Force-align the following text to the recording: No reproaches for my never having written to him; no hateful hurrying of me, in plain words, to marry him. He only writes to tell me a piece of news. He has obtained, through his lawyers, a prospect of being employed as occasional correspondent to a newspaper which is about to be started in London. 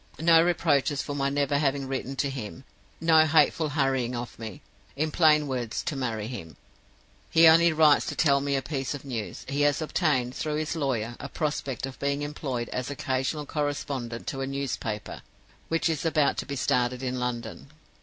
No 0.17 0.41
reproaches 0.41 1.03
for 1.03 1.13
my 1.13 1.29
never 1.29 1.59
having 1.59 1.85
written 1.87 2.15
to 2.15 2.29
him; 2.31 2.63
no 2.99 3.27
hateful 3.27 3.69
hurrying 3.69 4.15
of 4.15 4.39
me, 4.39 4.63
in 4.95 5.11
plain 5.11 5.47
words, 5.47 5.83
to 5.83 5.95
marry 5.95 6.25
him. 6.25 6.57
He 7.29 7.47
only 7.47 7.71
writes 7.71 8.07
to 8.07 8.15
tell 8.15 8.41
me 8.41 8.55
a 8.55 8.63
piece 8.63 8.95
of 8.95 9.05
news. 9.05 9.45
He 9.47 9.61
has 9.61 9.79
obtained, 9.79 10.33
through 10.33 10.55
his 10.55 10.75
lawyers, 10.75 11.17
a 11.19 11.29
prospect 11.29 11.85
of 11.85 11.99
being 11.99 12.23
employed 12.23 12.67
as 12.69 12.89
occasional 12.89 13.45
correspondent 13.45 14.25
to 14.25 14.41
a 14.41 14.47
newspaper 14.47 15.21
which 15.67 15.87
is 15.87 16.03
about 16.03 16.35
to 16.37 16.47
be 16.47 16.55
started 16.55 17.03
in 17.03 17.19
London. 17.19 17.67